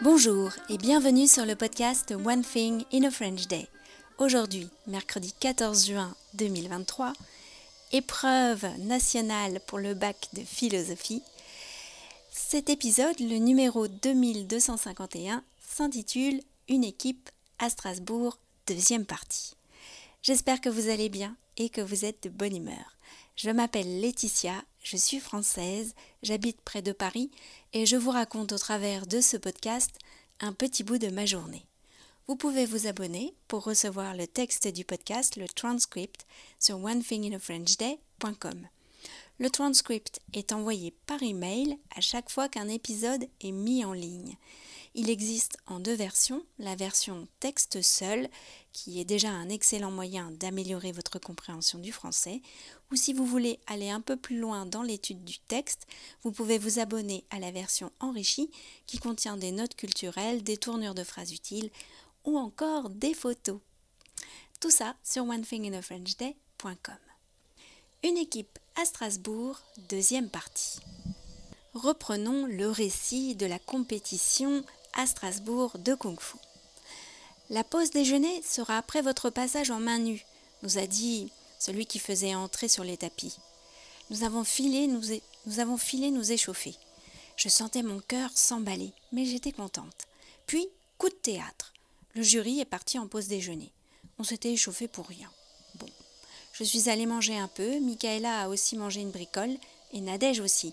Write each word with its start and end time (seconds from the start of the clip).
Bonjour 0.00 0.52
et 0.68 0.78
bienvenue 0.78 1.26
sur 1.26 1.44
le 1.44 1.56
podcast 1.56 2.12
One 2.12 2.44
Thing 2.44 2.84
in 2.92 3.02
a 3.02 3.10
French 3.10 3.48
Day. 3.48 3.66
Aujourd'hui, 4.18 4.68
mercredi 4.86 5.34
14 5.40 5.86
juin 5.86 6.14
2023, 6.34 7.12
épreuve 7.90 8.64
nationale 8.78 9.58
pour 9.66 9.80
le 9.80 9.94
bac 9.94 10.28
de 10.34 10.42
philosophie. 10.42 11.20
Cet 12.30 12.70
épisode, 12.70 13.18
le 13.18 13.38
numéro 13.38 13.88
2251, 13.88 15.42
s'intitule 15.60 16.42
Une 16.68 16.84
équipe 16.84 17.28
à 17.58 17.68
Strasbourg, 17.68 18.38
deuxième 18.68 19.04
partie. 19.04 19.56
J'espère 20.22 20.60
que 20.60 20.68
vous 20.68 20.90
allez 20.90 21.08
bien 21.08 21.36
et 21.56 21.70
que 21.70 21.80
vous 21.80 22.04
êtes 22.04 22.22
de 22.22 22.28
bonne 22.28 22.54
humeur. 22.54 22.98
Je 23.34 23.50
m'appelle 23.50 24.00
Laetitia, 24.00 24.62
je 24.90 24.96
suis 24.96 25.20
française, 25.20 25.94
j'habite 26.22 26.62
près 26.62 26.80
de 26.80 26.92
Paris 26.92 27.30
et 27.74 27.84
je 27.84 27.96
vous 27.96 28.10
raconte 28.10 28.52
au 28.52 28.58
travers 28.58 29.06
de 29.06 29.20
ce 29.20 29.36
podcast 29.36 29.90
un 30.40 30.54
petit 30.54 30.82
bout 30.82 30.96
de 30.96 31.08
ma 31.08 31.26
journée. 31.26 31.66
Vous 32.26 32.36
pouvez 32.36 32.64
vous 32.64 32.86
abonner 32.86 33.34
pour 33.48 33.64
recevoir 33.64 34.16
le 34.16 34.26
texte 34.26 34.66
du 34.66 34.86
podcast, 34.86 35.36
le 35.36 35.46
transcript, 35.46 36.24
sur 36.58 36.82
onethinginafrenchday.com. 36.82 38.66
Le 39.38 39.50
transcript 39.50 40.20
est 40.32 40.52
envoyé 40.52 40.94
par 41.04 41.22
email 41.22 41.78
à 41.94 42.00
chaque 42.00 42.30
fois 42.30 42.48
qu'un 42.48 42.68
épisode 42.68 43.28
est 43.42 43.52
mis 43.52 43.84
en 43.84 43.92
ligne. 43.92 44.36
Il 45.00 45.10
existe 45.10 45.58
en 45.68 45.78
deux 45.78 45.94
versions, 45.94 46.44
la 46.58 46.74
version 46.74 47.28
texte 47.38 47.82
seul, 47.82 48.28
qui 48.72 48.98
est 48.98 49.04
déjà 49.04 49.30
un 49.30 49.48
excellent 49.48 49.92
moyen 49.92 50.32
d'améliorer 50.32 50.90
votre 50.90 51.20
compréhension 51.20 51.78
du 51.78 51.92
français, 51.92 52.42
ou 52.90 52.96
si 52.96 53.12
vous 53.12 53.24
voulez 53.24 53.60
aller 53.68 53.90
un 53.90 54.00
peu 54.00 54.16
plus 54.16 54.40
loin 54.40 54.66
dans 54.66 54.82
l'étude 54.82 55.22
du 55.22 55.38
texte, 55.38 55.86
vous 56.24 56.32
pouvez 56.32 56.58
vous 56.58 56.80
abonner 56.80 57.22
à 57.30 57.38
la 57.38 57.52
version 57.52 57.92
enrichie 58.00 58.50
qui 58.88 58.98
contient 58.98 59.36
des 59.36 59.52
notes 59.52 59.76
culturelles, 59.76 60.42
des 60.42 60.56
tournures 60.56 60.96
de 60.96 61.04
phrases 61.04 61.30
utiles 61.30 61.70
ou 62.24 62.36
encore 62.36 62.90
des 62.90 63.14
photos. 63.14 63.60
Tout 64.58 64.72
ça 64.72 64.96
sur 65.04 65.22
onethinginafrenchday.com. 65.22 66.98
Une 68.02 68.16
équipe 68.16 68.58
à 68.74 68.84
Strasbourg, 68.84 69.60
deuxième 69.88 70.28
partie. 70.28 70.80
Reprenons 71.72 72.46
le 72.46 72.68
récit 72.68 73.36
de 73.36 73.46
la 73.46 73.60
compétition 73.60 74.64
à 74.94 75.06
Strasbourg 75.06 75.78
de 75.78 75.94
Kung 75.94 76.20
Fu. 76.20 76.36
La 77.50 77.64
pause 77.64 77.90
déjeuner 77.90 78.42
sera 78.42 78.76
après 78.76 79.02
votre 79.02 79.30
passage 79.30 79.70
en 79.70 79.80
main 79.80 79.98
nue, 79.98 80.24
nous 80.62 80.78
a 80.78 80.86
dit 80.86 81.32
celui 81.58 81.86
qui 81.86 81.98
faisait 81.98 82.34
entrer 82.34 82.68
sur 82.68 82.84
les 82.84 82.96
tapis. 82.96 83.36
Nous 84.10 84.22
avons 84.22 84.44
filé 84.44 84.86
nous, 84.86 85.60
avons 85.60 85.76
filé 85.76 86.10
nous 86.10 86.32
échauffer. 86.32 86.74
Je 87.36 87.48
sentais 87.48 87.82
mon 87.82 88.00
cœur 88.00 88.30
s'emballer, 88.34 88.92
mais 89.12 89.24
j'étais 89.24 89.52
contente. 89.52 90.08
Puis, 90.46 90.68
coup 90.96 91.08
de 91.08 91.14
théâtre. 91.14 91.72
Le 92.14 92.22
jury 92.22 92.60
est 92.60 92.64
parti 92.64 92.98
en 92.98 93.06
pause 93.06 93.28
déjeuner. 93.28 93.70
On 94.18 94.24
s'était 94.24 94.52
échauffé 94.52 94.88
pour 94.88 95.06
rien. 95.06 95.30
Bon. 95.76 95.86
Je 96.52 96.64
suis 96.64 96.88
allée 96.88 97.06
manger 97.06 97.38
un 97.38 97.48
peu, 97.48 97.78
Michaela 97.78 98.42
a 98.42 98.48
aussi 98.48 98.76
mangé 98.76 99.00
une 99.00 99.10
bricole, 99.10 99.56
et 99.92 100.00
Nadège 100.00 100.40
aussi. 100.40 100.72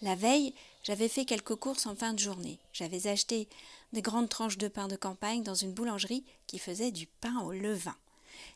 La 0.00 0.14
veille, 0.14 0.54
j'avais 0.82 1.08
fait 1.08 1.24
quelques 1.24 1.56
courses 1.56 1.86
en 1.86 1.94
fin 1.94 2.14
de 2.14 2.18
journée. 2.18 2.58
J'avais 2.72 3.06
acheté 3.08 3.48
de 3.92 4.00
grandes 4.00 4.28
tranches 4.28 4.58
de 4.58 4.68
pain 4.68 4.88
de 4.88 4.96
campagne 4.96 5.42
dans 5.42 5.54
une 5.54 5.72
boulangerie 5.72 6.24
qui 6.46 6.58
faisait 6.58 6.92
du 6.92 7.06
pain 7.06 7.40
au 7.40 7.52
levain. 7.52 7.96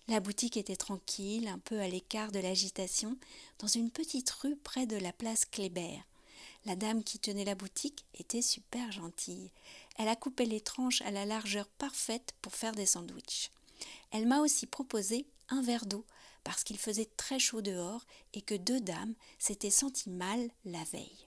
La 0.08 0.20
boutique 0.20 0.56
était 0.56 0.76
tranquille, 0.76 1.48
un 1.48 1.58
peu 1.58 1.80
à 1.80 1.88
l'écart 1.88 2.32
de 2.32 2.38
l'agitation, 2.38 3.16
dans 3.58 3.68
une 3.68 3.90
petite 3.90 4.30
rue 4.30 4.56
près 4.56 4.86
de 4.86 4.96
la 4.96 5.12
place 5.12 5.44
Kléber. 5.44 5.98
La 6.64 6.76
dame 6.76 7.02
qui 7.02 7.18
tenait 7.18 7.44
la 7.44 7.56
boutique 7.56 8.04
était 8.14 8.42
super 8.42 8.92
gentille. 8.92 9.50
Elle 9.98 10.08
a 10.08 10.16
coupé 10.16 10.44
les 10.44 10.60
tranches 10.60 11.02
à 11.02 11.10
la 11.10 11.24
largeur 11.24 11.66
parfaite 11.66 12.34
pour 12.40 12.54
faire 12.54 12.72
des 12.72 12.86
sandwichs. 12.86 13.50
Elle 14.12 14.26
m'a 14.26 14.40
aussi 14.40 14.66
proposé 14.66 15.26
un 15.48 15.62
verre 15.62 15.86
d'eau 15.86 16.04
parce 16.44 16.64
qu'il 16.64 16.78
faisait 16.78 17.08
très 17.16 17.38
chaud 17.38 17.62
dehors 17.62 18.04
et 18.34 18.42
que 18.42 18.54
deux 18.54 18.80
dames 18.80 19.14
s'étaient 19.38 19.70
senties 19.70 20.10
mal 20.10 20.50
la 20.64 20.82
veille. 20.84 21.24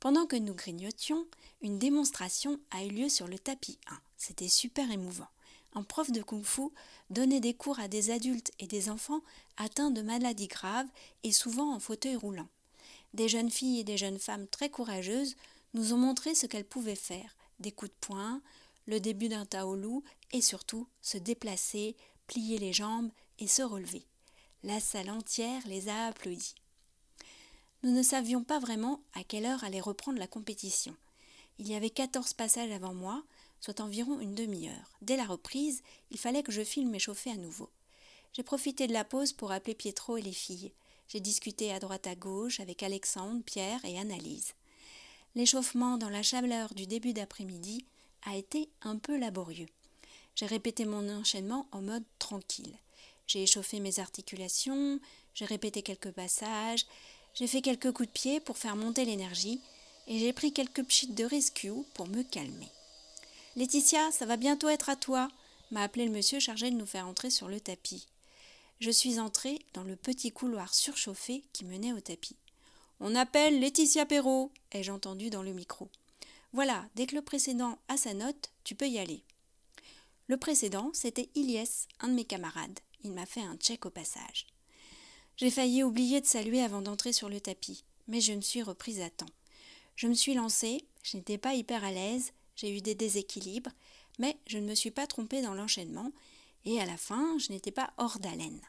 Pendant 0.00 0.26
que 0.26 0.36
nous 0.36 0.54
grignotions, 0.54 1.26
une 1.60 1.80
démonstration 1.80 2.60
a 2.70 2.84
eu 2.84 2.88
lieu 2.88 3.08
sur 3.08 3.26
le 3.26 3.36
tapis 3.36 3.78
1. 3.90 3.98
C'était 4.16 4.48
super 4.48 4.88
émouvant. 4.92 5.26
Un 5.74 5.82
prof 5.82 6.12
de 6.12 6.22
kung-fu 6.22 6.70
donnait 7.10 7.40
des 7.40 7.52
cours 7.52 7.80
à 7.80 7.88
des 7.88 8.10
adultes 8.10 8.52
et 8.60 8.68
des 8.68 8.90
enfants 8.90 9.22
atteints 9.56 9.90
de 9.90 10.02
maladies 10.02 10.46
graves 10.46 10.86
et 11.24 11.32
souvent 11.32 11.74
en 11.74 11.80
fauteuil 11.80 12.14
roulant. 12.14 12.46
Des 13.12 13.28
jeunes 13.28 13.50
filles 13.50 13.80
et 13.80 13.84
des 13.84 13.96
jeunes 13.96 14.20
femmes 14.20 14.46
très 14.46 14.70
courageuses 14.70 15.34
nous 15.74 15.92
ont 15.92 15.98
montré 15.98 16.36
ce 16.36 16.46
qu'elles 16.46 16.64
pouvaient 16.64 16.94
faire 16.94 17.36
des 17.58 17.72
coups 17.72 17.90
de 17.90 17.96
poing, 18.00 18.40
le 18.86 19.00
début 19.00 19.28
d'un 19.28 19.46
taolu 19.46 20.00
et 20.32 20.40
surtout 20.40 20.86
se 21.02 21.18
déplacer, 21.18 21.96
plier 22.28 22.58
les 22.58 22.72
jambes 22.72 23.10
et 23.40 23.48
se 23.48 23.62
relever. 23.62 24.04
La 24.62 24.78
salle 24.78 25.10
entière 25.10 25.62
les 25.66 25.88
a 25.88 26.06
applaudis. 26.06 26.54
Nous 27.84 27.92
ne 27.92 28.02
savions 28.02 28.42
pas 28.42 28.58
vraiment 28.58 29.00
à 29.14 29.22
quelle 29.22 29.46
heure 29.46 29.62
allait 29.62 29.80
reprendre 29.80 30.18
la 30.18 30.26
compétition. 30.26 30.96
Il 31.58 31.68
y 31.68 31.76
avait 31.76 31.90
quatorze 31.90 32.32
passages 32.32 32.72
avant 32.72 32.92
moi, 32.92 33.22
soit 33.60 33.80
environ 33.80 34.18
une 34.18 34.34
demi-heure. 34.34 34.98
Dès 35.00 35.16
la 35.16 35.24
reprise, 35.24 35.82
il 36.10 36.18
fallait 36.18 36.42
que 36.42 36.52
je 36.52 36.62
filme 36.62 36.90
m'échauffer 36.90 37.30
à 37.30 37.36
nouveau. 37.36 37.68
J'ai 38.32 38.42
profité 38.42 38.88
de 38.88 38.92
la 38.92 39.04
pause 39.04 39.32
pour 39.32 39.52
appeler 39.52 39.74
Pietro 39.74 40.16
et 40.16 40.22
les 40.22 40.32
filles. 40.32 40.72
J'ai 41.08 41.20
discuté 41.20 41.72
à 41.72 41.78
droite 41.78 42.06
à 42.08 42.16
gauche 42.16 42.60
avec 42.60 42.82
Alexandre, 42.82 43.42
Pierre 43.44 43.84
et 43.84 43.98
Annalise. 43.98 44.54
L'échauffement 45.36 45.98
dans 45.98 46.08
la 46.08 46.22
chaleur 46.22 46.74
du 46.74 46.86
début 46.86 47.12
d'après-midi 47.12 47.84
a 48.24 48.36
été 48.36 48.68
un 48.82 48.96
peu 48.96 49.16
laborieux. 49.16 49.68
J'ai 50.34 50.46
répété 50.46 50.84
mon 50.84 51.08
enchaînement 51.08 51.68
en 51.70 51.80
mode 51.80 52.04
tranquille. 52.18 52.76
J'ai 53.26 53.42
échauffé 53.42 53.78
mes 53.78 53.98
articulations, 53.98 55.00
j'ai 55.34 55.44
répété 55.44 55.82
quelques 55.82 56.12
passages, 56.12 56.86
j'ai 57.38 57.46
fait 57.46 57.62
quelques 57.62 57.92
coups 57.92 58.08
de 58.08 58.12
pied 58.12 58.40
pour 58.40 58.58
faire 58.58 58.74
monter 58.74 59.04
l'énergie 59.04 59.60
et 60.08 60.18
j'ai 60.18 60.32
pris 60.32 60.52
quelques 60.52 60.82
pchits 60.82 61.12
de 61.12 61.24
rescue 61.24 61.70
pour 61.94 62.08
me 62.08 62.24
calmer. 62.24 62.68
Laetitia, 63.54 64.10
ça 64.10 64.26
va 64.26 64.36
bientôt 64.36 64.68
être 64.68 64.88
à 64.88 64.96
toi, 64.96 65.28
m'a 65.70 65.82
appelé 65.82 66.04
le 66.04 66.10
monsieur 66.10 66.40
chargé 66.40 66.68
de 66.68 66.76
nous 66.76 66.86
faire 66.86 67.06
entrer 67.06 67.30
sur 67.30 67.46
le 67.46 67.60
tapis. 67.60 68.08
Je 68.80 68.90
suis 68.90 69.20
entrée 69.20 69.60
dans 69.72 69.84
le 69.84 69.94
petit 69.94 70.32
couloir 70.32 70.74
surchauffé 70.74 71.44
qui 71.52 71.64
menait 71.64 71.92
au 71.92 72.00
tapis. 72.00 72.36
On 72.98 73.14
appelle 73.14 73.60
Laetitia 73.60 74.04
Perrault, 74.04 74.50
ai-je 74.72 74.90
entendu 74.90 75.30
dans 75.30 75.42
le 75.44 75.52
micro. 75.52 75.88
Voilà, 76.52 76.86
dès 76.96 77.06
que 77.06 77.14
le 77.14 77.22
précédent 77.22 77.78
a 77.86 77.96
sa 77.96 78.14
note, 78.14 78.50
tu 78.64 78.74
peux 78.74 78.88
y 78.88 78.98
aller. 78.98 79.22
Le 80.26 80.38
précédent, 80.38 80.90
c'était 80.92 81.28
Ilyes, 81.36 81.86
un 82.00 82.08
de 82.08 82.14
mes 82.14 82.24
camarades. 82.24 82.80
Il 83.04 83.12
m'a 83.12 83.26
fait 83.26 83.42
un 83.42 83.56
check 83.56 83.86
au 83.86 83.90
passage. 83.90 84.46
J'ai 85.38 85.50
failli 85.50 85.84
oublier 85.84 86.20
de 86.20 86.26
saluer 86.26 86.62
avant 86.62 86.82
d'entrer 86.82 87.12
sur 87.12 87.28
le 87.28 87.40
tapis, 87.40 87.84
mais 88.08 88.20
je 88.20 88.32
me 88.32 88.40
suis 88.40 88.60
reprise 88.60 89.00
à 89.00 89.08
temps. 89.08 89.30
Je 89.94 90.08
me 90.08 90.14
suis 90.14 90.34
lancée, 90.34 90.84
je 91.04 91.16
n'étais 91.16 91.38
pas 91.38 91.54
hyper 91.54 91.84
à 91.84 91.92
l'aise, 91.92 92.32
j'ai 92.56 92.76
eu 92.76 92.80
des 92.80 92.96
déséquilibres, 92.96 93.70
mais 94.18 94.36
je 94.48 94.58
ne 94.58 94.66
me 94.66 94.74
suis 94.74 94.90
pas 94.90 95.06
trompée 95.06 95.40
dans 95.40 95.54
l'enchaînement, 95.54 96.10
et 96.64 96.80
à 96.80 96.86
la 96.86 96.96
fin, 96.96 97.38
je 97.38 97.52
n'étais 97.52 97.70
pas 97.70 97.92
hors 97.98 98.18
d'haleine. 98.18 98.60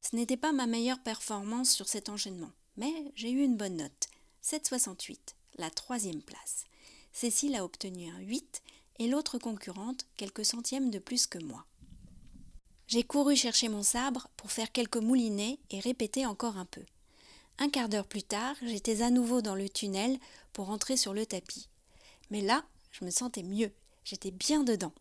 Ce 0.00 0.16
n'était 0.16 0.38
pas 0.38 0.52
ma 0.52 0.66
meilleure 0.66 1.02
performance 1.02 1.70
sur 1.70 1.86
cet 1.86 2.08
enchaînement, 2.08 2.52
mais 2.78 3.12
j'ai 3.14 3.30
eu 3.30 3.44
une 3.44 3.58
bonne 3.58 3.76
note, 3.76 4.08
7,68, 4.42 5.18
la 5.58 5.68
troisième 5.68 6.22
place. 6.22 6.64
Cécile 7.12 7.56
a 7.56 7.64
obtenu 7.64 8.08
un 8.08 8.20
8 8.20 8.62
et 9.00 9.06
l'autre 9.06 9.38
concurrente 9.38 10.06
quelques 10.16 10.46
centièmes 10.46 10.90
de 10.90 10.98
plus 10.98 11.26
que 11.26 11.38
moi. 11.38 11.66
J'ai 12.90 13.04
couru 13.04 13.36
chercher 13.36 13.68
mon 13.68 13.84
sabre 13.84 14.26
pour 14.36 14.50
faire 14.50 14.72
quelques 14.72 14.96
moulinets 14.96 15.60
et 15.70 15.78
répéter 15.78 16.26
encore 16.26 16.56
un 16.56 16.64
peu. 16.64 16.82
Un 17.58 17.68
quart 17.68 17.88
d'heure 17.88 18.08
plus 18.08 18.24
tard, 18.24 18.56
j'étais 18.62 19.02
à 19.02 19.10
nouveau 19.10 19.42
dans 19.42 19.54
le 19.54 19.68
tunnel 19.68 20.18
pour 20.52 20.70
entrer 20.70 20.96
sur 20.96 21.14
le 21.14 21.24
tapis. 21.24 21.68
Mais 22.32 22.40
là, 22.40 22.64
je 22.90 23.04
me 23.04 23.10
sentais 23.10 23.44
mieux, 23.44 23.70
j'étais 24.02 24.32
bien 24.32 24.64
dedans. 24.64 24.92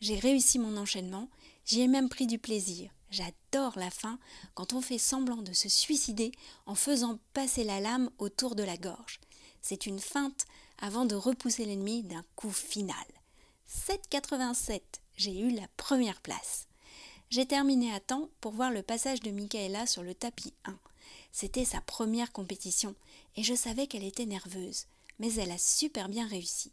J'ai 0.00 0.20
réussi 0.20 0.60
mon 0.60 0.76
enchaînement, 0.76 1.28
j'y 1.64 1.80
ai 1.80 1.88
même 1.88 2.08
pris 2.08 2.28
du 2.28 2.38
plaisir. 2.38 2.92
J'adore 3.10 3.76
la 3.76 3.90
fin 3.90 4.20
quand 4.54 4.72
on 4.72 4.80
fait 4.80 4.98
semblant 4.98 5.42
de 5.42 5.52
se 5.52 5.68
suicider 5.68 6.30
en 6.66 6.76
faisant 6.76 7.18
passer 7.32 7.64
la 7.64 7.80
lame 7.80 8.08
autour 8.18 8.54
de 8.54 8.62
la 8.62 8.76
gorge. 8.76 9.18
C'est 9.62 9.86
une 9.86 9.98
feinte 9.98 10.46
avant 10.78 11.06
de 11.06 11.16
repousser 11.16 11.64
l'ennemi 11.64 12.04
d'un 12.04 12.24
coup 12.36 12.52
final. 12.52 12.94
7,87, 13.68 14.80
j'ai 15.16 15.40
eu 15.40 15.50
la 15.50 15.66
première 15.76 16.20
place. 16.20 16.68
J'ai 17.32 17.46
terminé 17.46 17.90
à 17.94 17.98
temps 17.98 18.28
pour 18.42 18.52
voir 18.52 18.70
le 18.70 18.82
passage 18.82 19.20
de 19.20 19.30
Michaela 19.30 19.86
sur 19.86 20.02
le 20.02 20.12
tapis 20.12 20.52
1. 20.66 20.78
C'était 21.32 21.64
sa 21.64 21.80
première 21.80 22.30
compétition 22.30 22.94
et 23.36 23.42
je 23.42 23.54
savais 23.54 23.86
qu'elle 23.86 24.04
était 24.04 24.26
nerveuse, 24.26 24.84
mais 25.18 25.32
elle 25.36 25.50
a 25.50 25.56
super 25.56 26.10
bien 26.10 26.26
réussi. 26.26 26.72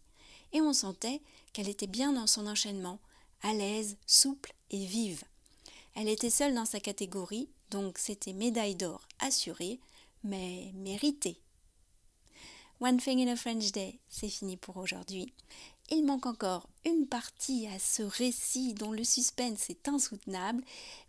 Et 0.52 0.60
on 0.60 0.74
sentait 0.74 1.22
qu'elle 1.54 1.70
était 1.70 1.88
bien 1.88 2.12
dans 2.12 2.28
son 2.28 2.46
enchaînement, 2.46 3.00
à 3.42 3.54
l'aise, 3.54 3.96
souple 4.06 4.54
et 4.70 4.86
vive. 4.86 5.24
Elle 5.96 6.10
était 6.10 6.30
seule 6.30 6.54
dans 6.54 6.66
sa 6.66 6.82
catégorie, 6.82 7.48
donc 7.72 7.98
c'était 7.98 8.34
médaille 8.34 8.76
d'or 8.76 9.08
assurée, 9.20 9.80
mais 10.26 10.74
méritée. 10.76 11.40
One 12.82 12.96
Thing 12.96 13.20
in 13.20 13.30
a 13.30 13.36
French 13.36 13.74
Day, 13.74 14.00
c'est 14.08 14.30
fini 14.30 14.56
pour 14.56 14.78
aujourd'hui. 14.78 15.34
Il 15.92 16.06
manque 16.06 16.26
encore 16.26 16.70
une 16.86 17.08
partie 17.08 17.68
à 17.68 17.78
ce 17.78 18.04
récit 18.04 18.74
dont 18.74 18.94
le 18.94 19.04
suspense 19.04 19.70
est 19.70 19.90
insoutenable. 19.90 20.64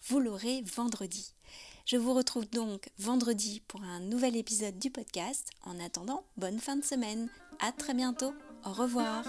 Vous 0.09 0.19
l'aurez 0.19 0.63
vendredi. 0.63 1.33
Je 1.87 1.97
vous 1.97 2.13
retrouve 2.13 2.51
donc 2.51 2.89
vendredi 2.99 3.63
pour 3.69 3.85
un 3.85 4.01
nouvel 4.01 4.37
épisode 4.37 4.81
du 4.81 4.91
podcast. 4.91 5.49
En 5.63 5.79
attendant, 5.79 6.25
bonne 6.37 6.59
fin 6.59 6.75
de 6.75 6.85
semaine. 6.85 7.29
À 7.61 7.71
très 7.71 7.95
bientôt. 7.95 8.35
Au 8.65 8.73
revoir. 8.73 9.23